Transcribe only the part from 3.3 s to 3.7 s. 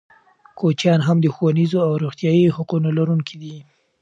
دي.